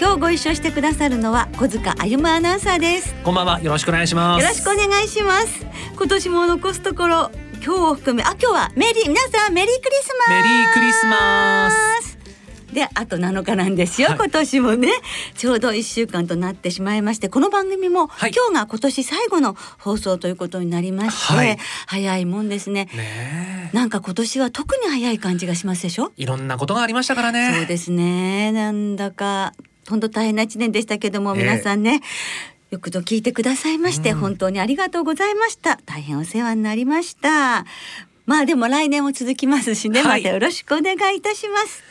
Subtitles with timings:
[0.00, 3.14] 今日ご一緒してくださるのは小塚歩アナウンサーです。
[3.22, 3.60] こんばんは。
[3.60, 4.42] よろしくお願いします。
[4.42, 5.66] よろしくお願いします。
[5.94, 7.30] 今年も残すところ
[7.62, 10.30] 今日を含めあ今日はメリー皆さんメリークリスマス。
[10.30, 12.18] メリークリスマス。
[12.72, 14.88] であと7日なんですよ、はい、今年もね
[15.36, 22.88] ちょうど1週間となってしまいましてこの番組も、はい、今日が今年最後の放送ということになりまして、はい、早いもんですね。
[22.94, 26.10] ねなんか今年は特に早い感じがしますでしょ？
[26.16, 27.54] いろんなことがありましたからね。
[27.58, 28.50] そうですね。
[28.52, 29.52] なんだか
[29.88, 32.00] 本当大変な一年でしたけども、皆さんね、
[32.70, 35.78] よくぞ聞いてくださいまして、うん、本当にありがとうございました。
[35.86, 37.64] 大変お世話になりました。
[38.26, 41.82] まあでも来年も続きますしね、はい、またよろしくお願いいたします。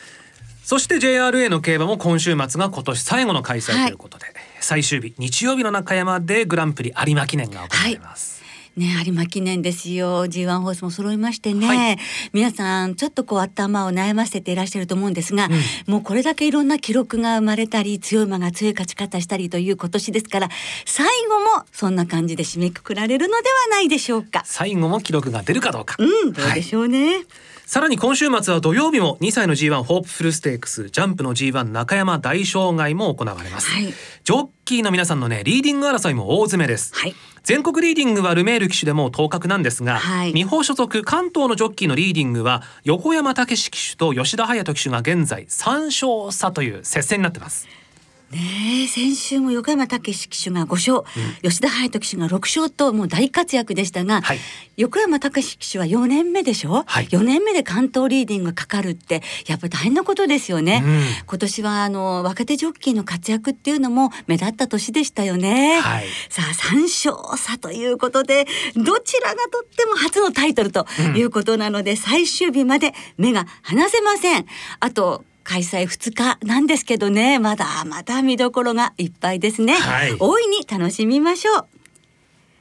[0.64, 8.39] そして JRA の競馬も今週末が今年最後の開催ということで、はい、最終日日曜日の中山でグランプリ有馬記念が行われます、はい
[8.76, 10.26] ね有馬記念ですよ。
[10.26, 11.98] G1 ホースも揃いましてね、はい、
[12.34, 20.50] 皆さんちょっとこう頭を悩ませていらっしゃると思うんですが、うん、もうこれだけいろんな記録が生まれたり強い馬が強い勝ち方したりという今年ですから
[20.86, 24.44] 最後もそんな感じで締めくくられるのではないでしょうか。
[24.46, 25.96] 最後も記録が出るかどうか。
[26.00, 27.26] うんどうでしょうね、はい。
[27.70, 37.14] さらに今週末は土曜日も2歳の G1 ホープフルステークスジャンプの G1 中山大障害も行われます、はい、ジョッキーの皆さんのねリーディング争いも大詰めです、はい、
[37.50, 47.68] 全国リーディングはルメール騎手でも当確なんですが、はい、日本所属関東のジョッキーのリーディングは横山武史騎手と吉田隼人騎手が現在3勝差という接戦になってます
[48.32, 54.40] ね先週も横山武史騎手が5勝、うん、吉田隼人騎手が6勝ともう大活躍でしたが、はい、
[54.78, 68.46] 横山武史騎手は4年目でしょ、はい、4年目で関東リーディングがかかるってやっぱり大変なことですよね、うん、今年はあの若手ジョッキーの活躍っていうのも目立った年でしたよね、はい、さあ3勝差ということで
[68.76, 70.86] どちらがとっても初のタイトルと
[71.16, 74.46] いうことなので、うん、最終日まで目が離せません。
[74.80, 77.40] あと開催2日なんですけどね。
[77.40, 81.68] まだまだ見どころがいっぱいですね、はい、大いに楽しみましょう。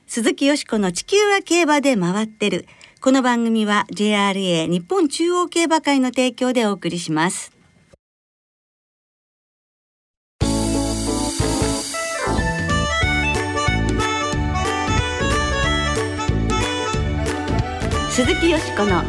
[0.06, 2.66] 鈴木よしこの地球は競馬で回ってる。
[3.02, 7.52] この番組は JRA 日本中央競馬会の提供でお送りします。
[18.08, 19.04] 鈴木よしこの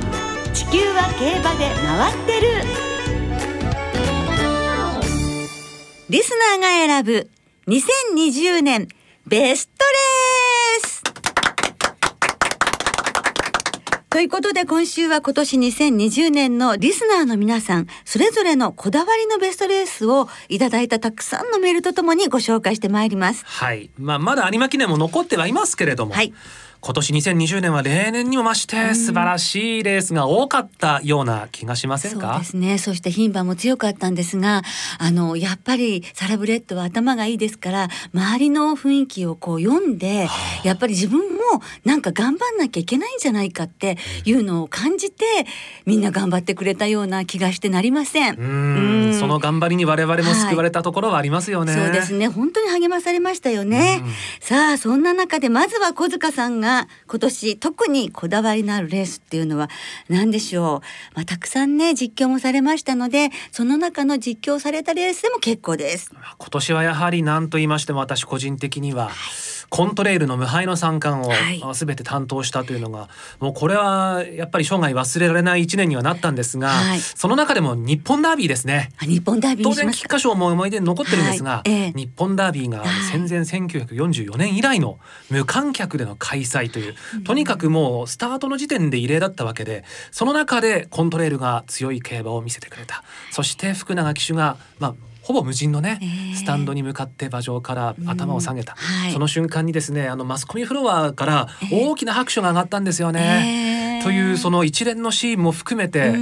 [0.54, 2.89] 地球は競馬で回ってる
[6.10, 7.30] リスナーが選ぶ
[7.68, 8.88] 2020年
[9.28, 11.04] ベストレース
[14.10, 23.46] ということで今週は今年2020年のリスナーの皆さんそれぞれのこだわりのベストレースをいただいたたくさんのメールとともにご紹介してまいります。
[23.46, 23.92] はい。
[24.00, 26.16] まあまだ有馬記念も残ってはいますけれども。
[26.16, 26.34] はい。
[26.82, 32.78] 今年2020年は例年にも増して素晴らしいレースが多かったような気がしませんか、そうですね。
[32.78, 34.62] そして牝馬も強かったんですが
[34.98, 40.30] あのやっぱりサラブレッドは頭がいいですから周りの雰囲気をこう読んで、は
[40.64, 41.42] あ、やっぱり自分も
[41.84, 45.26] なんか頑張んなきゃいけないんじゃないかっていうのを感じて
[45.86, 48.36] みんな頑張ってくれたような気がしてなりません。
[48.36, 49.14] うん。
[49.20, 52.30] その頑張りに我々も救われたところはありますよね、はい、そうですね。
[52.30, 54.02] 本当に励まされましたよね。
[54.40, 59.70] さあそんな中でまずは小塚さんがが今年特にこだわりのあるレースっていうのは
[60.08, 66.12] 何でしょう、まあ、たくさんね実況もされましたのでその中の実況されたレースでも結構です。
[66.38, 71.30] 今年はやはり何と言いましても私個人的には、はいコントレイルの無敗の三冠
[71.64, 73.10] をすべて担当したというのが、は
[73.42, 78.92] い、もうこれはやっぱり生涯忘れられない一年にはなったんですが、はい、その中でも日本ダービーですね。
[79.02, 81.72] 日本ダービー当然菊花賞も思い出に残ってるんですが、はい。
[81.72, 85.00] えー、日本ダービーが戦前1944年以来の
[85.30, 93.04] 無観客での開催という、とにかくもうスタートの時点で異例だったわけでその中でコントレイルが強い競馬を見せてくれた。
[93.32, 104.00] そして福永騎手がまあほぼ無人のね、えー、スタンドに向かって馬上から頭を下げた、うんはい、その瞬間にですねあのマスコミフロアから大きな拍手が上がったんですよね。
[104.00, 106.14] えー、というその一連のシーンも含めて、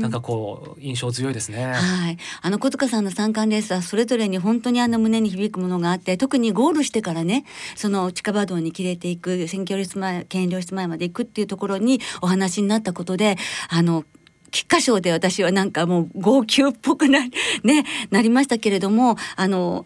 [0.00, 1.64] なんかこう印象強いですね。
[1.64, 7.44] はい、あの小塚さんの三冠レースはそれぞれに本当にあの胸に響くものがあって、特にゴールしてからね、
[7.76, 13.36] その近場道に切れていく選挙率前、検量室前まで行くっていうところにお話になったことで、
[13.68, 14.04] あの
[14.50, 17.20] 菊花賞で私はなんかもう号泣っぽくな,、
[17.62, 19.84] ね、 なりましたけれどもあの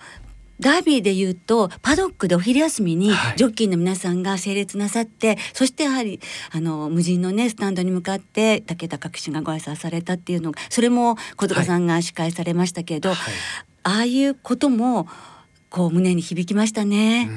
[0.60, 6.20] ダービーで言うとパドックでお昼休みにジョッキーの皆さんが整列なさって、はい、そしてやはり
[6.52, 13.18] あの無人のねスタンドに向かって武田騎手がご挨拶されたっていうのがそれも小塚さんが司会されましたけど、はい、
[13.82, 15.08] ああいうことも
[15.74, 17.28] こう胸に響きましたね。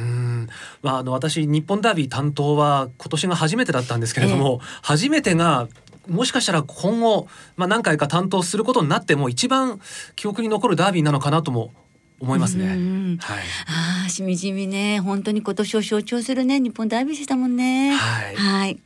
[0.83, 5.67] まああの私日本ダービー担当は今年が初めてだったんですけれども、えー、初めてが
[6.07, 9.79] もしかしたら今後、まあ、何回か担当することになっても一番
[10.15, 11.71] 記憶に残るダービーなのかなとも
[12.19, 12.67] 思いますね。
[12.67, 13.39] はい。
[13.67, 17.91] ああ、しみじみね、本当に今年を象徴するね、日本ダービーでしたもんね。
[17.91, 18.35] はい。
[18.35, 18.79] はい。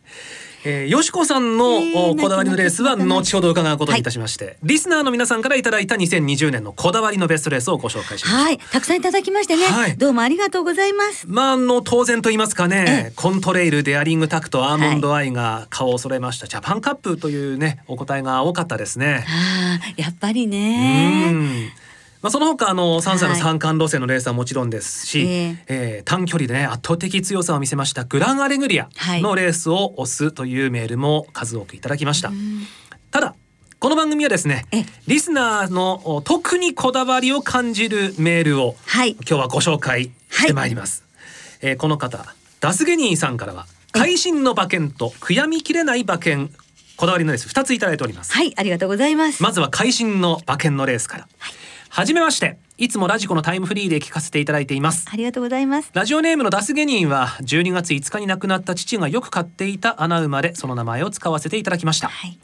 [0.64, 1.82] えー、よしこさんの、
[2.16, 8.36] こだわりのレースは後ほど伺うことにいたしまして、はい、リスナーの皆さんからいただいた2020年のこだわりのベストレースをご紹介します。
[8.36, 8.58] はい。
[8.58, 11.26] たくさんいただきましてね、はい、どうもありがとうございます。
[11.28, 13.12] まああの当然と言いますかね。
[13.16, 19.26] コントレイルデアリングタクトアーモンドアイが顔を揃えました、はい、ジャパンカップというねお答えが多かったですね。
[19.28, 21.74] あやっぱりね
[22.22, 25.66] まあ、その他あの3歳の三冠路線のレースはもちろんですし、はい、え。
[25.68, 28.90] えー、短距離でね圧倒的強さを見せましたグランアレグリア
[29.22, 32.32] のレースを押すというメールも数多くいただきました。
[33.10, 33.36] ただ
[33.80, 34.66] この番組はですね
[35.08, 41.04] リスナーの特にこだわりを感じるメールを、はい、今日はご紹介してまいります。
[41.60, 46.52] はい、えー、この方ダスゲニーさんからは会心の馬券と悔やみきれない馬券
[46.98, 48.32] こだわりのレース2ついただいております。
[48.32, 49.42] はいありがとうございます。
[49.42, 51.54] まずは会心の馬券のレースから、はい
[51.94, 52.58] はじめまして。
[52.78, 55.08] いつもラジコのタイムフリーで聞かせていただいています。
[55.12, 55.92] ありがとうございます。
[55.94, 62.40] ラジオネームのダスゲニンは12月5日に亡くなった父がよく飼っていた穴馬でその名前を使わせていただきました、はい。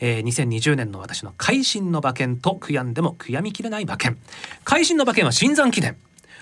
[0.00, 4.18] えー、2020年の私の会心の馬券と悔やんでも悔やみきれない馬券。
[4.64, 5.96] 会心の馬券はシンザン記念。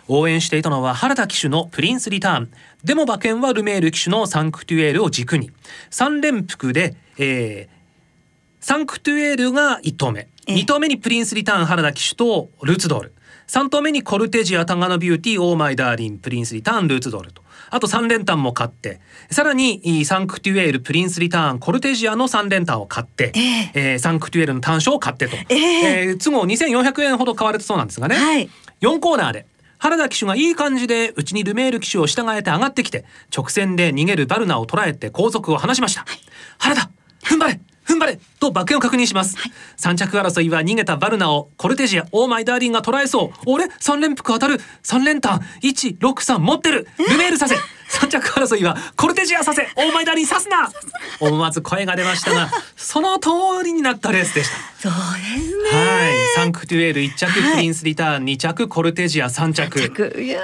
[0.09, 2.51] 応援していたのは原田騎手のプリンスリターン。
[2.83, 5.53] でも馬券はルメール騎手のサンクトゥエールを軸に。
[5.93, 13.15] 3連複で、えー、サンクトゥエールが1頭目2頭目にプリンスリターン原田騎手とルーツドール。
[13.49, 17.43] 3頭目にコルテジアタガノビューティーオーマイダーリンプリンスリターンルーツドールと。
[17.71, 19.01] あと3連単も買って。
[19.31, 28.49] さらにサンクテュエールプリンスリターンコルテジアの3連単を買って、えー、えー、サンクテュエールの単勝を買ってと、えー、えー、都合2400円ほど買われてそうなんですがね、はい、
[28.81, 29.47] 4コーナーで
[29.79, 33.05] 原田騎手がいい感じでうちにルメール騎手を従えて上がってきて
[33.37, 36.19] 直線で逃げるバルナを捉えて後続を離しました、はい、
[36.59, 36.91] 原田
[37.25, 37.61] 踏ん張れ
[37.93, 43.31] 踏ん張れと馬券を確認します、はい、3着争いは逃げたバルナをコルテジアオーマイダーリンが捉えそう。
[43.47, 44.59] 俺3連複当たる。
[44.83, 46.89] 3連単163持ってる。
[46.99, 47.57] ルメールさせ
[47.93, 50.71] 3着争いはコルテジアさせオーマイダーリンさすな
[51.21, 53.29] 思わず声が出ましたが その通
[53.65, 54.51] りになったレースでし
[54.81, 60.41] たそうですねはいサンクトゥエール1着、プリンスリターン2着コルテジア3着いや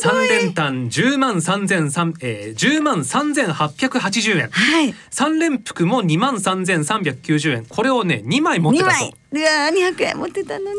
[0.00, 4.48] 三連単十万三千三え十万三千八百八十円。
[4.50, 4.94] はい。
[5.10, 7.66] 三連複も二万三千三百九十円。
[7.66, 9.38] これをね二枚持ってたそう。
[9.38, 10.72] いや二百円持ってたのね。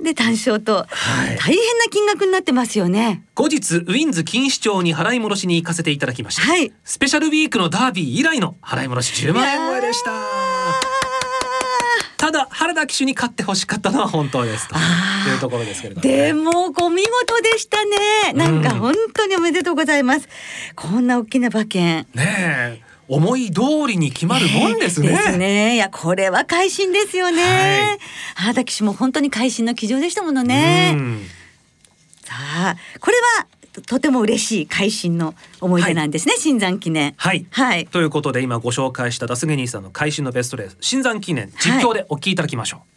[0.00, 3.22] で単勝と、はい、大変な金額になってますよね。
[3.34, 10.12] 後日ウィンズ錦糸町に払い戻しに行かせていただきました、はい、スペシャルウィークのダービー以来の払い戻し10万円超えでした。
[12.16, 14.74] ただ原田騎手に勝ってほしかったのは本当ですと。
[14.74, 18.32] いうところですけれども、ね、でもお見事でしたね。
[18.32, 20.28] なんか本当におめでとうございます、
[20.74, 22.06] こんな大きな馬券。
[22.14, 25.08] ねえ思い通りに決まるもんですね。
[25.08, 25.74] ですね。
[25.74, 27.42] いやこれは会心ですよね。
[28.34, 30.96] はい、原田も本当に会心の騎乗でしたものね。
[32.22, 33.46] さあこれは
[33.86, 37.86] とても嬉しい会心の思い出なんですね、はい、新山記念、はい、はい。
[37.86, 42.80] ということで今ご紹介したダスゲニーさんの会心のベストレース新山記念実況でお聞きいただきましょう。
[42.80, 42.95] はい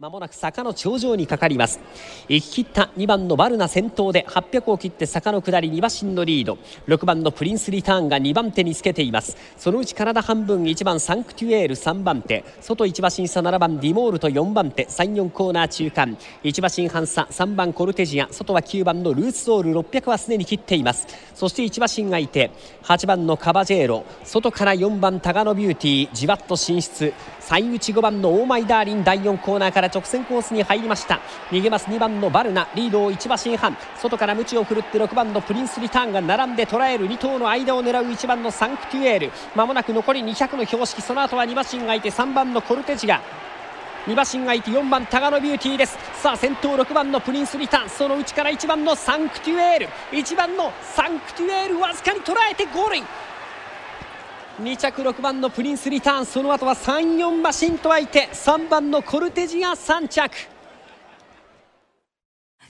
[0.00, 1.78] まもなく坂の頂上にかかります。
[2.26, 6.56] 行き切った2番のバルナ先頭で800を切って坂の下り2馬身のリード。
[6.88, 9.36] 6番のプリンスリターンが2番手につけています。
[9.58, 12.46] そのうち体半分1番サンクテュエール3番手。
[12.62, 14.86] 外1馬身差7番ディモールと4番手。
[14.86, 16.16] 34コーナー中間。
[16.44, 18.28] 1馬身半差3番コルテジア。
[18.30, 19.78] 外は9番のルーツオール。
[19.80, 21.08] 600はすでに切っています。
[21.34, 22.52] そして1馬身がいて
[22.84, 24.06] 8番のカバジェーロ。
[24.24, 26.14] 外から4番タガノビューティー。
[26.14, 27.12] じわっと進出。
[27.40, 29.04] 最内5番のオーマイダーリン。
[29.04, 31.20] 第4コーナーから直線コースに入りました。
[31.50, 33.76] 逃げます2番のバルナリードを1馬身半。
[33.96, 37.06] 外から鞭を振るって6番のプリンスリターンが並んで捉える。
[37.08, 39.32] 2頭の間を狙う1番のサンクテュエール。
[39.54, 41.02] まもなく残り200の標識。
[41.02, 43.20] その後は2馬身がいて3番のコルテジが
[44.06, 45.98] 2馬身がいて4番タガノビューティーです。
[46.14, 47.90] さあ先頭6番のプリンスリターン。
[47.90, 49.88] その内から1番のサンクテュエール。
[50.12, 52.96] 1番のサンクテュエールわずかに捉えてゴール
[54.60, 56.26] 2着6番のプリンスリターン。
[56.26, 58.28] その後は34馬身と相手。
[58.28, 60.30] 3番のコルテジア3着。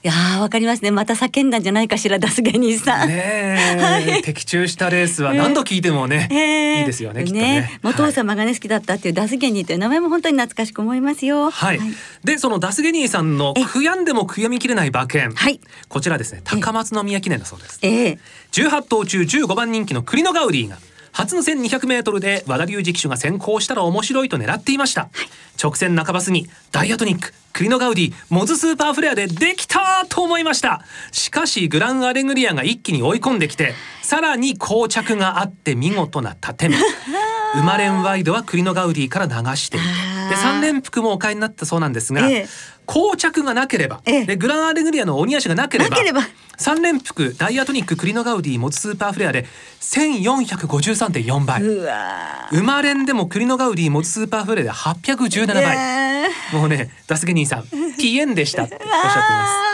[0.03, 0.91] いやわかりますね。
[0.91, 3.09] また叫んだんじゃないかしらダスゲニーさん。
[3.09, 7.25] ね はい、的中したレースは何度聞いてもね、えー、いいですよね。
[7.25, 7.33] ね。
[7.33, 11.51] ねお父様がね好きだったっていうダスゲニーという名前も本当に懐かしく思いますよ。
[11.51, 11.79] はい。
[11.79, 11.95] はい、
[12.25, 17.79] でそのダスゲニーさんの悔やんでも悔やみきれない馬券、はい、こちらですね高松宮記念だそうです。
[17.83, 18.19] ええ。
[18.53, 20.79] ー、18頭中15番人気のクリノガウリーが
[21.13, 25.11] 初の 1200m で和田龍二騎手が先行したら面白いと狙っていました、はい、
[25.63, 30.85] 直線半ば過ぎダイアトニッククリノガウディモズスーパーフレアでできたと思いました。
[31.11, 36.69] しかしグランアレグリアが一気に追い込んできてさらに膠着があって見事な盾。
[36.69, 36.77] 目
[37.53, 39.87] 生まれんワイドはクリノガウディから流していて
[40.31, 42.49] で3連服もお買いになったそうなんですが、ええ、
[42.91, 45.97] 膠着がなければ、ええ、でグランアレグリアの鬼足がなければ
[46.59, 49.47] 3連服ダイアトニッククリノガウディモツスーパーフレアで
[49.81, 51.63] 1453.4倍。
[51.63, 56.29] 生まれんでもクリノガウディモツスーパーフレアで817倍。
[56.53, 57.65] もうねダスゲニーさん
[57.97, 59.71] ピエンでしたっておっしゃってます。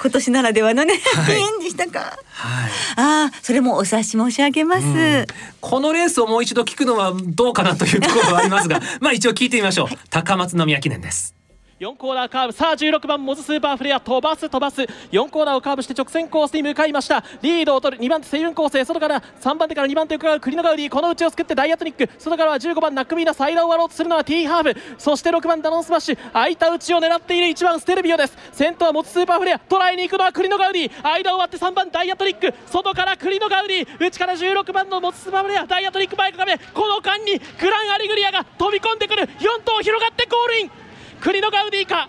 [0.00, 2.00] 今年ならではのね、はい、ピエンでしたか。
[2.00, 2.70] はい。
[2.96, 5.26] ああ、それもお察し申し上げます、
[5.60, 9.88] このレースをもう一度聞くのはどうかなというところはありますが、 まあ一応聞いてみましょう。
[10.10, 11.37] 高松宮記念です。
[11.80, 12.52] 4コーナーカーブ。
[12.52, 14.00] さあ16番モズスーパーフレア。
[14.00, 14.82] 飛ばす飛ばす。
[15.12, 17.22] 4コーナーをカーブして直線コースに向かいました。
[17.40, 18.02] リードを取る。
[18.02, 20.40] 2番手セイウンコウセイ外から3番手から2番手を伺う。
[20.40, 20.90] クリノガウディ。
[20.90, 22.10] この内をすくってダイアトニック。
[22.18, 23.32] 外からは15番ナックミーナ。
[23.32, 24.80] サイダーを割ろうとするのはティーハーフ。
[24.98, 26.32] そして6番ダノンスマッシュ。
[26.32, 27.46] 空いた内を狙っている。
[27.46, 28.36] 1番ステルビオです。
[28.50, 29.60] 先頭はモズスーパーフレア。
[29.68, 30.90] 捉えに行くのはクリノガウディ。
[31.04, 32.52] 間を割って3番ダイアトニック。
[32.66, 33.88] 外からクリノガウディ。
[34.00, 35.64] 内から16番のモズスーパーフレア。
[35.64, 36.58] ダイアトニック前かめ。
[36.58, 39.22] この間にグランアリグリアが飛び込んでくる。
[39.22, 40.87] 4頭広がってゴールイン。
[41.20, 42.08] クリノガウディか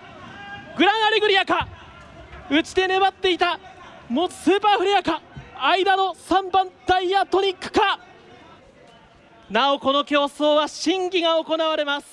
[0.77, 1.67] グランアレグリアか
[2.49, 3.59] 打ち手粘っていた
[4.09, 5.21] もスーパーフレアか
[5.59, 7.99] 間の3番ダイヤトニックか
[9.49, 12.07] なおこの競争は審議が行われます。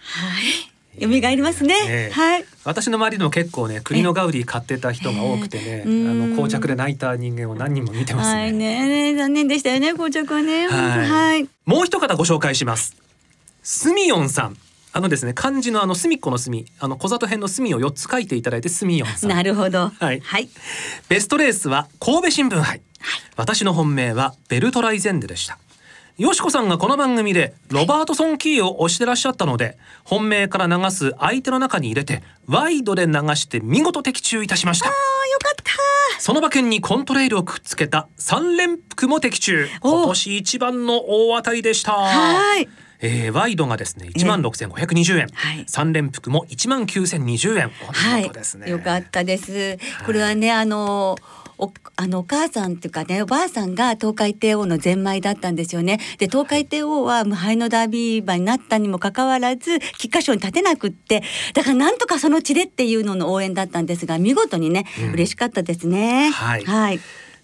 [0.00, 2.44] はい蘇りますね、えー、はい。
[2.64, 10.68] 私の周りでも結構ね国のガウディ買ってた人が多くてね、えー、あの膠着で泣いた人間を何人も見てますね、はい、ね残念でしたよね膠着はね。
[10.68, 12.96] はい、はい、もう一方ご紹介します。
[13.62, 14.56] スミヨンさん
[14.92, 19.88] あのですね漢字のあの隅っこの隅あの小里編の隅を四つ書いていただいて隅四さんなるほど。
[19.88, 20.48] はい、はい、
[21.08, 22.82] ベストレースは神戸新聞杯、はい、
[23.36, 25.58] 私の本命はベルトライゼンデでした。
[26.18, 34.88] よしこさんがこの番組でロバートソンキーを押してらっしゃったので本命から流す相手の中に入れてワイドで流して見事的中いたしました。
[34.88, 34.94] あよ
[35.38, 36.20] かった。
[36.20, 39.66] その馬券にコントレイルをくっつけた三連服も的中。
[39.80, 41.92] 今年一番の大当たりでした。
[41.92, 42.68] はい
[43.02, 45.28] えー、ワイドがですね一万六千五百二十円、
[45.66, 47.70] 三、はい、連服も一万九千二十円。
[47.70, 48.24] はい、
[48.70, 49.78] よかったです。
[50.06, 51.16] これはねあの
[51.60, 56.00] おあのお母さんっていうかねおばあさんが東海帝王のゼンマイだったんですよね。
[56.18, 61.22] で東海帝王は無敗のダービー馬になったにもかかわらず菊花賞に立てなくって
[61.54, 66.30] だからなんとかその地でっていうのの応援だったんですが見事にね、うん、嬉しかったですね。
[66.30, 67.00] はい、はい、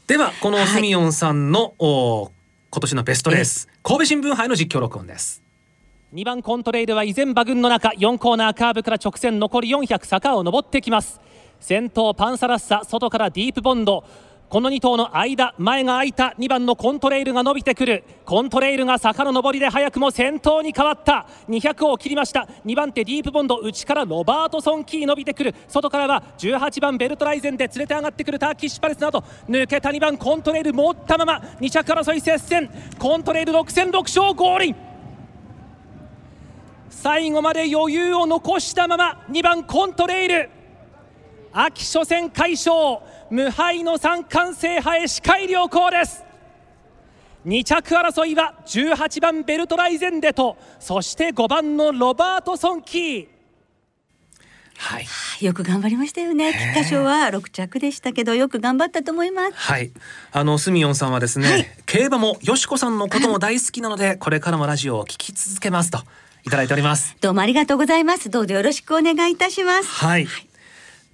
[0.07, 2.33] ではこのスミヨンさんの、はい、お
[2.71, 5.46] 今年のベストレース神戸新聞杯の実況録音です。
[6.17, 11.21] 2番コントレイルは依然馬群の中4コーナーカーブから直線残り400坂を上ってきます。
[11.61, 14.03] 先頭パンサラッサ外からディープボンド。
[14.49, 16.35] この2頭の間前が空いた。
[16.39, 18.03] 2番のコントレイルが伸びてくる。
[18.25, 21.27] コントレイルが坂の上りで早くも先頭に変わった。
[21.51, 22.49] 200を切りました。
[22.65, 25.55] 2番手ディープボンド内からロバートソンキー伸びてくる。
[25.69, 28.39] 外からは18番ベルトライゼンで連れて上がってくる。
[28.39, 32.71] ターキッシュパレスなど抜けた2番コントレイル持ったまま2着争い接戦。
[32.99, 34.96] コントレイル6戦6勝ゴールイン。
[36.97, 40.49] 最後まで余裕を残したまま2番コントレイル。
[41.53, 42.73] 秋初戦快勝
[43.31, 46.25] 無敗の三冠制覇へ視界良好です。
[47.45, 53.29] 2着争いは18番ベルトライゼンデとそして5番のロバートソンキー。
[54.79, 55.07] はい、
[55.45, 56.53] よく頑張りましたよね。
[56.53, 59.53] 菊花賞は6着でしたけど、よく頑張ったと思います。
[59.55, 59.93] はい、
[60.33, 66.01] あのスミヨンさんはですね、はい、競馬もよしこさんのことも大好きなので、これからもラジオを聞き続けますと
[66.47, 67.17] いただいております。
[67.21, 68.31] どうもありがとうございます。
[68.31, 69.89] どうぞよろしくお願いいたします。
[69.89, 70.47] はい、はい。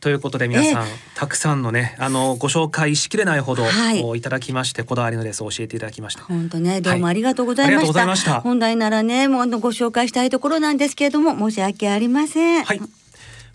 [0.01, 6.25] ということで皆さん、たくさんのねあのご紹介しきれないほど、はい、いただきましてこだわりのレースを教えていただきました。
[6.25, 7.83] 本当ねどうもありがとうございま
[8.17, 12.65] した、はい、本来ならねもうご紹介したいところなんですけれども申し訳ありません。
[12.65, 12.81] はい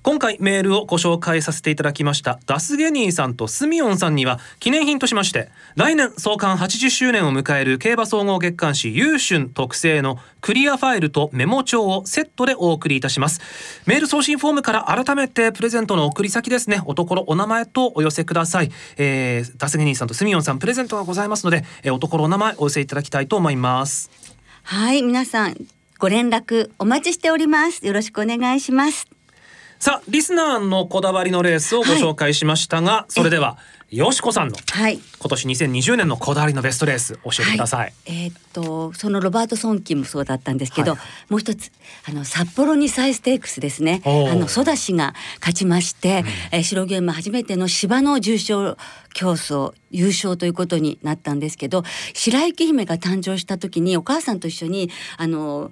[0.07, 13.41] 今回メールをご紹介させていただきましたダスゲニーさんとスミオンさんには記念品としまして来年創刊80周年を迎える競馬総合月刊誌優春特製のクリアファイルとメモ帳をセットでお送りいたします。
[13.85, 16.81] メール送信フォームから改めてプレゼントの送り先ですね。
[16.85, 24.09] おところお名前とお寄せください、えー、ダスゲニーさんとスミオンさんプレゼントがございますので、えー、おところお名前お寄せいただきたいと思います。
[24.63, 25.67] はい皆さん
[25.99, 27.85] ご連絡お待ちしております。
[27.85, 29.16] よろしくお願いします。
[29.79, 33.57] さあリスナーのこだわりのレースをご紹介しましたが、はい、それでは
[33.89, 37.79] よしこさんの、はい、今年2020年のこだわりのベストレース教えてください。
[37.81, 41.72] はい、えー、っとそのロバートソンキもそうだったんですけど、はい、もう一つ
[42.05, 44.01] あの札幌2歳ステークスですね。
[44.03, 48.75] あのソダシが勝ちまして、うん、えー、白ゲーム初めての芝の重賞
[49.13, 55.72] 競争優勝ということになったんですけど白雪姫が誕生した時にお母さんと一緒にあの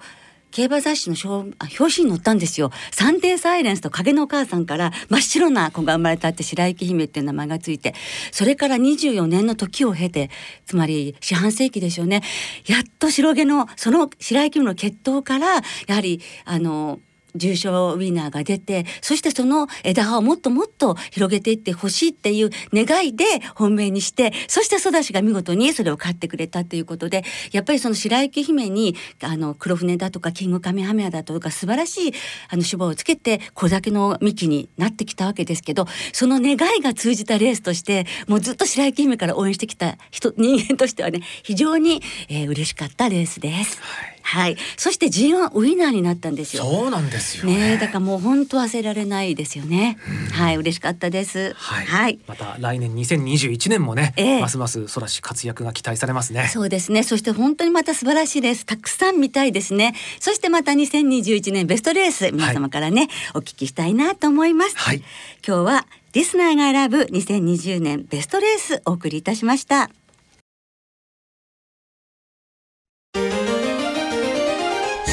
[0.51, 2.71] 競馬雑誌の表紙に載ったんですよ。
[2.91, 7.93] サンデーサイレンスと影のお母さんから真っ白な子が生まれたって白雪姫っていう名前がついて、
[8.31, 10.29] それから24年の時を経て、
[10.65, 12.21] つまり四半世紀でしょうね。
[12.67, 15.55] やっと白毛の、その白雪姫の血統から、
[15.87, 16.99] やはり、あの、
[17.35, 23.25] 重賞ウィナーが出てそしてその枝葉をもっともっと広げていってほしいっていう願いで
[23.55, 32.13] 本命にしてそして育ちが見事にそれを買ってくれたということでやっぱりその白雪姫にあの黒船だとかキングカメハメアだとか素晴らしい
[32.49, 43.79] あの手話をつけて小酒の幹になってきたわけですけどその願いが通じたレースとしてもうずっと白雪姫から応援してきた人人間としてはね非常に、えー、嬉しかったレースです。
[43.81, 44.57] はいはい。
[44.75, 46.63] そして G1 ウィナーになったんですよ。
[46.63, 47.73] そうなんですよね。
[47.73, 49.99] ねだからもう本当忘れられないですよね。
[50.33, 51.53] はい、嬉しかったです。
[51.53, 51.85] はい。
[51.85, 56.49] はい、また来年2021年もね、えー、ますますそらし活躍が期待されますね。
[56.51, 57.03] そうですね。
[57.03, 59.93] そして本当にまた素晴らしいレースたくさん見たいですね。
[60.19, 64.75] そしてまた2021年ベストレース皆様からね、はい、お聞きしたいなと思います。
[64.75, 65.03] はい。
[65.47, 69.91] 今日はリスナーが選ぶ2020年ベストレースお送りいたしました。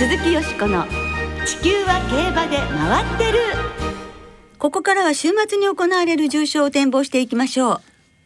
[0.03, 0.85] 鈴木よしこの
[1.47, 3.39] 地球は競馬で回ってる。
[4.59, 7.81] ここからは週末に行われる重賞を展望していきましょう。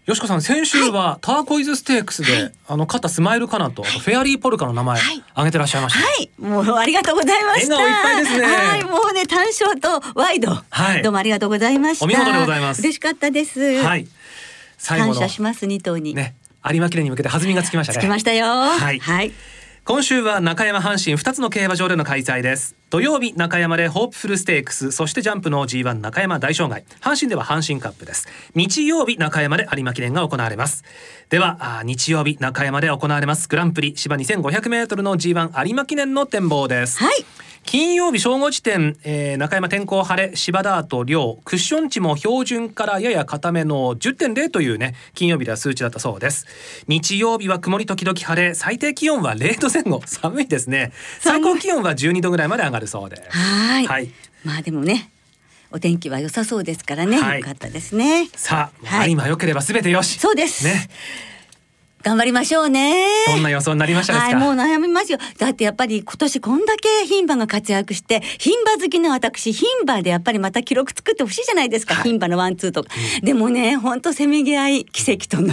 [0.07, 4.99] よしこさん先週はターコイズステークスで、はい、あの勝ったスマイルカナと、はい、フェアリーポルカの名前
[5.35, 7.75] 挙げてらっしゃいました、はい、もうありがとうございました。
[7.75, 8.47] 笑顔いっぱいですね。
[8.47, 8.85] はい。
[8.85, 12.07] もうね単勝とワイド、はい、どうもありがとうございました。
[12.07, 12.81] お見事でございます。
[12.81, 13.83] 嬉しかったです。
[13.83, 14.09] はい。
[14.83, 16.15] 感謝します二頭に。
[16.15, 17.99] ね有馬記念に向けて弾みがつきましたね。
[17.99, 18.47] つきましたよ。
[18.47, 19.33] はい、はい
[19.89, 22.75] 今週は中山阪神2つの競馬場での開催です。
[22.89, 26.85] 土曜日中山でホープフルステークスそしてジャンプの G1 中山大障害。
[27.01, 28.29] 阪神では阪神カップです。
[28.55, 30.85] 日曜日中山で有馬記念が行われます。
[31.29, 37.03] では日曜日中山で行われますグランプリ芝 2500m の G1 有馬記念の展望です。
[37.03, 37.25] はい。
[37.67, 46.47] 金曜日正午時点、えー、中山天候晴れ芝ダート量クッション値も標準からやや固めの10.0というね金曜日では数値だったそうです。
[46.87, 50.01] 日曜日は曇り時々晴れ最低気温は0度前後。
[50.07, 50.93] 寒いですね。
[51.19, 53.17] 最高気温は12度ぐらいまで上がるそうで。
[53.17, 54.11] すはい。
[54.45, 55.11] まあでもね
[55.73, 58.29] お天気は良さそうですからね、はい、よかったですね。
[58.35, 60.19] さあ、はい、今良ければすべてよし。
[60.19, 60.65] そうです。
[60.65, 60.89] ね
[62.07, 63.05] 頑張りましょうね。
[63.27, 65.19] どんな予想になりましたはい、もう悩みますよ。
[65.39, 71.95] だってやっぱり今年こんだけ牝馬が活躍して、牝馬好きの私、牝馬でやっぱりまた記録作ってほしいじゃないですか。
[71.95, 72.91] 牝、はい、馬のワンツーとか。
[73.19, 75.53] うん、でもね、本当せめぎ合い、奇跡との。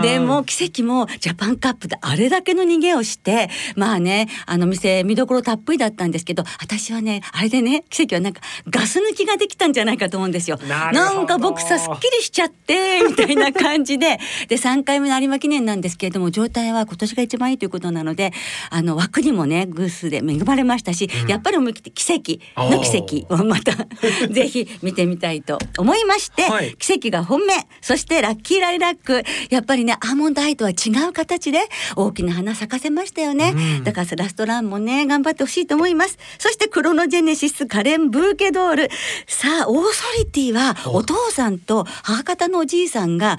[0.00, 10.60] でも奇跡もジャパンカップであれだけの逃げをして、まあね、あの店見どころたっぷりだったんですけど、私はね、あれでね、奇跡はなんかガス抜きができたんじゃないかと思うんですよ。
[10.68, 14.20] なんか僕さ、すっきりしちゃって、みたいな感じで。
[14.46, 18.32] で、3回目の有馬記念なんですけれども状態は今年が一番いいということなので
[18.70, 23.72] あの枠にもね偶数で恵まれましたし、うん、やっぱり思い切って奇跡の奇跡をまた
[24.30, 31.60] ぜひ見てみたいと思いまして、はい、奇跡が本命そしてラッキーライラックやっぱりねアーモンドアイとは違う形で
[31.96, 36.18] 大きな花咲かせましたよね、うん、だからラストランもね頑張ってほしいと思います。
[36.38, 38.90] そしてクロノジェネシスカレンブーケドール。
[39.26, 41.08] さあオーソリティはお。
[41.08, 43.38] 父さんと母方のおじいさんが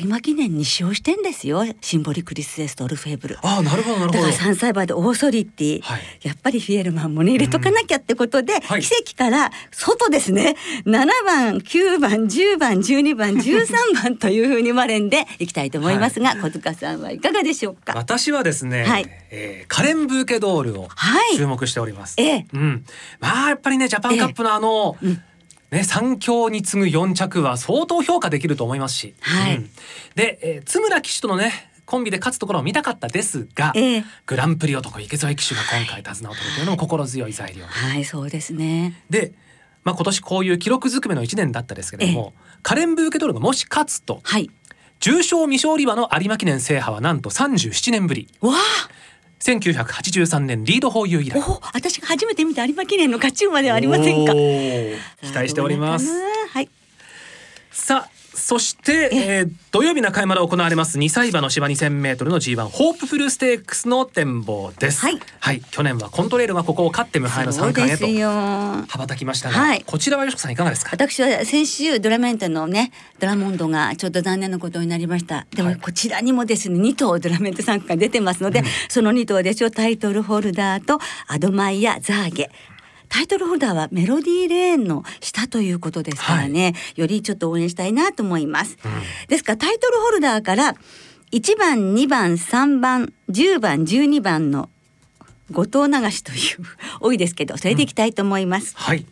[0.00, 1.64] 有馬記念に使用してんですよ。
[1.80, 3.38] シンボリクリスエストオルフェーブル。
[3.42, 4.26] あなるほどなるほど。
[4.26, 8.60] だから3歳馬でオーソリティ、はい、やっぱりフィエルマンもね入れとかなきゃってことで、うん。
[8.60, 10.56] はい、奇跡から外ですね。
[10.86, 17.94] 7番9番10番12番13番というふうにマレンでいきたいと思いますが、はい、小塚さんはいかがでしょうか？
[17.96, 19.06] 私はですね、はい。
[19.30, 20.88] えー、カレンブーケドールを
[21.36, 22.46] 注目しております、はい、え。
[22.52, 22.84] ー、うん。
[23.20, 25.22] まあやっぱりねジャパンカップのあの、えーうん
[25.72, 29.70] ね、三強に次ぐ4着は相当評価できると思いますし、はい、うん、
[30.14, 37.64] で、えー、津村騎手とのねコンビで勝つところを見たかったですが、えー、グランプリ男池添騎手が今回手綱を取るというのも心強い材料。
[37.64, 39.02] はいそうですね。
[39.08, 39.32] で、
[39.82, 44.50] まあ、今年こういう記録ずくめの1年だったですけれども、えー、カレンブーケドルがもし勝つと、はい、
[45.00, 48.28] 重賞未勝利馬の有馬記念制覇はなんと37年ぶり。
[48.40, 48.56] わあ
[49.42, 51.38] 1983年リードホーユー以来。
[51.38, 54.32] お私が初めて見た有馬記念の勝ち馬ではありませんか？
[54.32, 56.06] 期待しております。
[56.50, 56.68] はい。
[57.72, 59.40] さあそして、え。
[59.42, 65.00] ー、土曜日中山で行われます2歳馬の芝 2000m の G1 ホープフルステークスの展望です。
[65.00, 70.90] はい、はい、去年はコントレールがここを勝って無敗の三冠へと羽ばたきましたが、はい、こちらはよしこさんいかがですか？
[70.92, 75.46] 私は先週ドラメントのねドラモンドがちょっと残念なことになりました。
[75.54, 82.50] でもこちらにもですね2頭ドラメント参加が出てますので、うん、その2頭でしょタイトルホルダーとアドマイヤザーゲ
[83.12, 88.78] タイトルホルダーはメロディーレーンの下ということですからね、はい、よりちょっと応援したいなと思います。
[88.82, 88.90] うん、
[89.28, 90.76] ですからタイトルホルダーから
[91.30, 94.70] 1番2番3番10番12番の
[95.50, 96.38] 後藤流しという
[97.00, 98.74] 多いですけどそれでいきたいと思います。
[98.78, 99.04] うん、はい。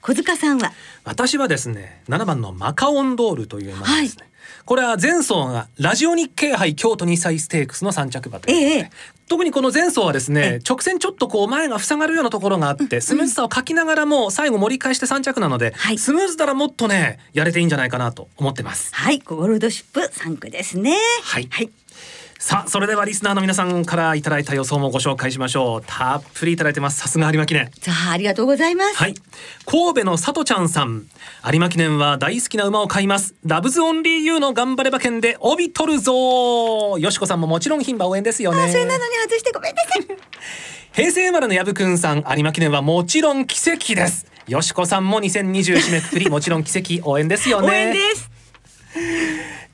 [0.00, 0.72] 小塚さんは？
[1.04, 4.31] 私はですね7番のマカオンドールという馬ですね、はい
[4.64, 8.90] これは前走がラジオ日経杯京都2歳ステークスの3着馬ということで、ええ、
[9.28, 18.94] 特にこの前走はですね直線ちょっとこう前が塞がるようなところがあってスムーズさを書きながらも最後盛り返して3着なので、はい、スムーズならもっとねやれていいんじゃないかなと思ってます。
[18.94, 19.18] はい。
[19.20, 20.96] ゴールドシップ3区ですね。
[21.22, 21.70] はい、はい
[22.42, 25.82] さあそれではリスナーの皆さんからいただいた予想もご紹介しましょう。
[25.86, 26.98] たっぷりいただいてます。
[26.98, 27.70] さすが有馬記念。
[27.80, 28.96] さあありがとうございます。
[28.96, 29.14] はい。
[29.64, 31.06] 神戸のさとちゃんさん。
[31.52, 33.36] 有馬記念は大好きな馬を買います。
[33.44, 38.72] ラブズオンリーユーの頑張れ馬券で帯取るぞよしこさんももちろん牝馬応援ですよね。
[38.72, 40.06] それなのに外してごめんなさい。
[40.94, 42.24] 平成生まれのやぶくんさん。
[42.28, 44.26] 有馬記念はもちろん奇跡です。
[44.48, 47.68] よしこさんも2020締めくくりもちろん奇跡応援ですよね。
[47.70, 48.32] 応援です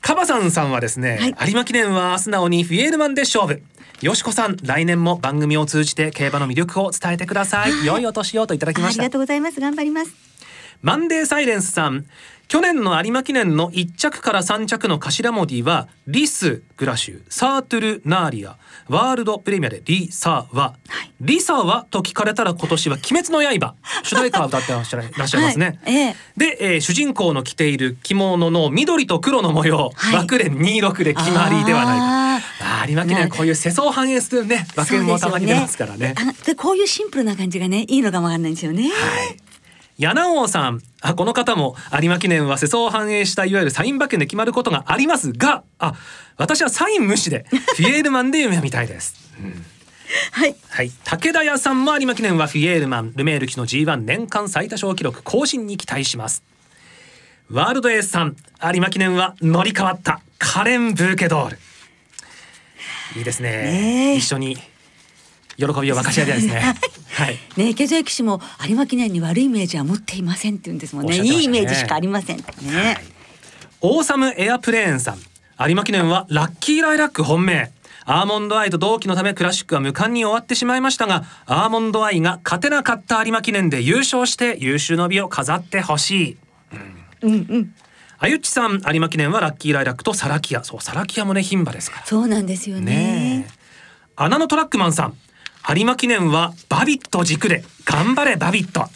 [0.08, 3.62] カバさんさんはですね、はい、有馬記念は素直にフィエールマンで勝負。
[4.00, 7.84] よしこさん来年も番組を通じて競馬の魅力を伝えてください。
[7.84, 9.02] 良いお年をといただきました。
[9.02, 9.60] ありがとうございます。
[9.60, 10.12] 頑張ります。
[10.80, 12.06] マンデーサイレンスさん
[12.48, 18.56] 去年の有馬記念の1着から3着の頭文字はリスグラシュサートゥルナーリア
[18.88, 25.94] ワールドプレミアでリサワ、はい、リサワと聞かれたら今年は鬼滅の刃主題歌を歌ってらっしゃいますね、 はい。
[25.94, 32.18] えで、えー、主人公の着ている着物の緑と黒の模様、はい、枠連26で決まりではないか。
[32.60, 36.14] あ有馬記念こういう世相を反映するね枠連もたまに出ますからね。
[36.46, 38.84] で、こういうシンプルな感じがねいいのかもわかんないんですよね。
[38.84, 39.47] はい
[39.98, 40.80] 柳王さん。
[41.00, 45.94] あこの方も有馬記念は世相を反映したいわゆるサイン馬券で決まることがありますがあ
[46.36, 49.64] 私はサイン無視でフィエールマンで夢みたいです、うん
[50.32, 53.12] はい、はい、武田屋さんも有馬記念はフィエールマン。
[53.14, 56.42] ルメール騎の G1 年間最多勝記録更新に期待します。
[57.50, 58.36] ワールドエースさん。
[58.62, 60.20] 有馬記念は乗り換わった。
[60.38, 61.58] カレン・ブーケドール。
[63.16, 64.14] いいですね。
[64.16, 64.56] 一緒に
[65.58, 66.74] 喜びを分かち合いたいですね。
[67.14, 67.38] はい。
[67.56, 71.18] ね経済騎士も有馬記念に悪いイメージは持っていませんって言うんですもんね。
[71.18, 72.44] ねいいイメージしかありませんね。
[72.44, 72.98] はい、
[73.80, 75.18] オーサムエアプレーンさん。
[75.60, 77.72] 有馬記念はラッキーライラック本命。
[78.04, 86.36] アーモンドアイと同期のためクラシックは無冠に終わってしまいましたがアーモンドアイが勝てなかった有馬記念で優勝して優秀の美を飾ってほしい。
[87.22, 87.74] うん、うんうん
[88.20, 93.46] あゆっちさん有馬記念はラッキーライラックとサラキアそうサラキアもね牝馬ですからそうなんですよねね
[94.16, 95.14] 穴のトラックマンさん
[95.70, 98.80] 有馬記念はバビット軸で頑張れバビット。
[98.80, 98.88] は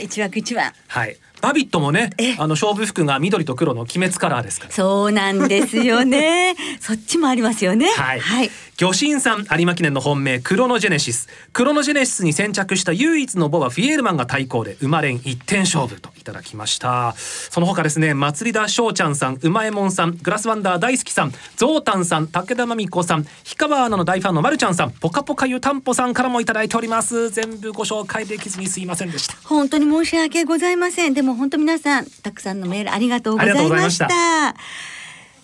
[0.00, 0.72] い、一枠一番。
[0.86, 1.16] はい。
[1.42, 4.72] バビットもね、あの勝負服が緑と黒の鬼滅カラーですから。
[4.72, 6.54] そうなんですよね。
[6.80, 7.88] そっちもありますよね。
[7.90, 8.20] はい。
[8.20, 11.28] はい、魚神さん有馬記念の本命クロノジェネシス。
[11.52, 17.14] クロノジェネシスに先着した唯一の母はフィエールマンが対抗で馬連一点勝負といただきました。
[17.16, 27.30] その他ですね、祭田翔ちゃんさん、うまえもんさん、グラスワンダー大好きさん、ゾウタンさん、武田真美子さん、氷川アナの大ファンのまるちゃんさん、ポカポカ湯たんぽさんからもいただいております。
[27.30, 29.34] 全部ご紹介できずにすいませんでした。
[29.42, 31.14] 本当に申し訳ございません。
[31.14, 34.54] でも本当皆さんたくさんのメールありがとうございました。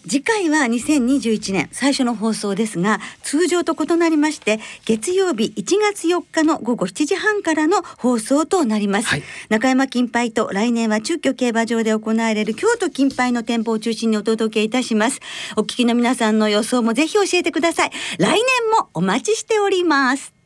[0.08, 15.20] 次回は2021年最初の放送ですが通常と異なりまして月曜日1月4日の午後7時半からの放送となります、はい、中山金杯と来年は中京競馬場で行われる京都金杯の店舗を中心にお届けいたします。
[15.56, 17.90] お聞きの皆さんの予想もぜひ教えてください。
[18.18, 18.38] 来年
[18.78, 20.37] もお待ちしております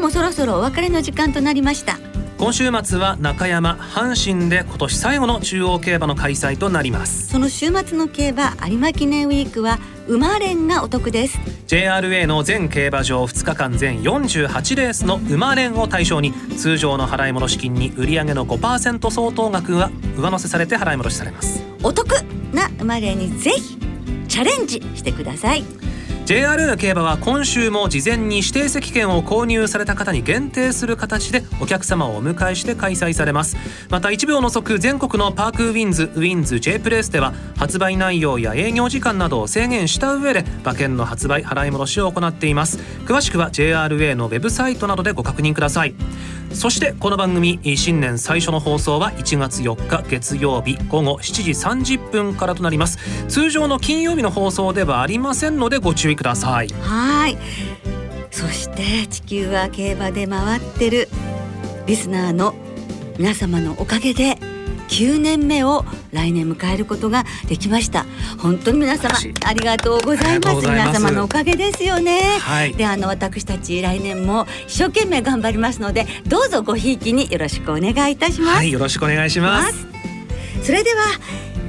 [0.00, 1.98] もそろそろお別れの時間となりました。
[2.38, 7.28] 今週末は中山阪神で今年最後の中央競馬の開催となります。
[7.28, 21.62] その週末の競馬有馬記念ウィークは馬連がお得です JRA の全競馬場2日間全48レースの馬連を対象に通常の払い戻し金に売上の5%相当額が上乗せされて払い戻しされます。
[21.82, 22.08] お得
[22.52, 23.78] な馬連にぜひ
[24.28, 25.64] チャレンジしてください
[26.26, 33.56] JR の競馬は今週も事前に指定席券を購入された方に限定する形でお客様をお迎えして開催されます。
[33.90, 42.78] また一部を除く全国のパークウィンズウィンズ J プレイスでは発売内容や営業時間などを制限した上で馬券の発売払い戻しを行っています。
[43.06, 45.94] 詳しくは JRA のウェブサイトなどでご確認ください。
[46.52, 52.98] そしてこの番組新年最初の放送は1月4日月曜日午後7時30分からとなります。
[53.28, 56.68] 通常の金曜日の放送ではありませんのでご注意ください。
[56.68, 57.38] はい。
[58.30, 61.08] そして地球は競馬で回ってる
[61.86, 62.54] リスナーの
[63.18, 64.36] 皆様のおかげで
[64.90, 68.06] 9年目を来年迎えることができました。
[68.38, 69.14] 本当に皆様
[69.46, 70.66] ありがとうございます。
[70.66, 79.86] 皆様のおかげですよね、はい、であの私たち来年も一生懸命頑張りますのでどうぞごひいきによろしくお願いいたします、はい、よろしくお願いします。
[80.62, 81.04] それでは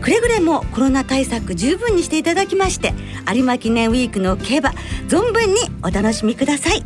[0.01, 2.93] くれぐれもコロナ対策十分にしていただきまして
[3.34, 4.71] 有馬記念ウィークの競馬
[5.07, 6.84] 存分にお楽しみください。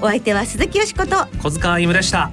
[0.00, 2.30] お相手は鈴木よしこと小塚歩でした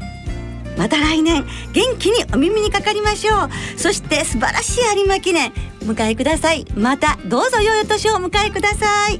[0.77, 3.49] また来年元気にお耳にかかりましょう。
[3.79, 6.65] そして素晴らしい有馬記念迎えください。
[6.75, 9.19] またどうぞ良いお年をお迎えください。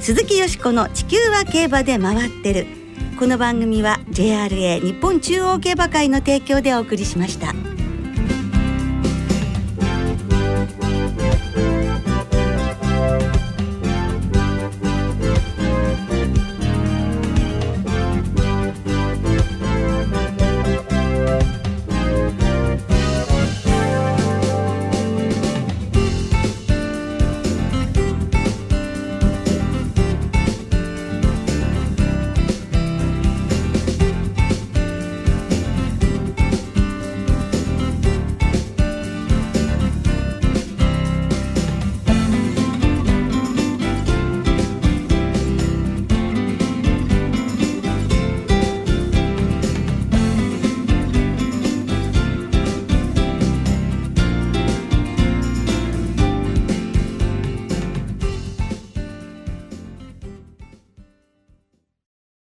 [0.00, 2.66] 鈴木よしこの地球は競馬で回ってる。
[3.18, 7.54] この番組は JRA 日本中央競馬会の提供でお送りしました。